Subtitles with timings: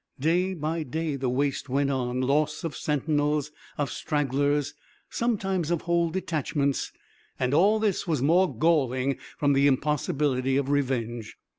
[0.19, 4.73] Day by day the waste went on loss of sentinels, of stragglers,
[5.11, 6.91] sometimes of whole detachments,
[7.39, 11.35] and all this was more galling from the impossibility of revenge.